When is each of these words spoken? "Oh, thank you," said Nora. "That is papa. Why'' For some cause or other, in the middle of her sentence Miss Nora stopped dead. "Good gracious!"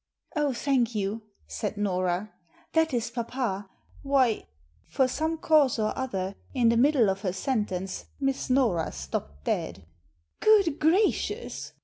"Oh, 0.35 0.51
thank 0.51 0.95
you," 0.95 1.21
said 1.45 1.77
Nora. 1.77 2.31
"That 2.73 2.91
is 2.91 3.11
papa. 3.11 3.69
Why'' 4.01 4.47
For 4.95 5.07
some 5.07 5.37
cause 5.37 5.77
or 5.77 5.95
other, 5.95 6.33
in 6.55 6.69
the 6.69 6.75
middle 6.75 7.07
of 7.07 7.21
her 7.21 7.33
sentence 7.33 8.05
Miss 8.19 8.49
Nora 8.49 8.91
stopped 8.93 9.43
dead. 9.43 9.85
"Good 10.39 10.79
gracious!" 10.79 11.73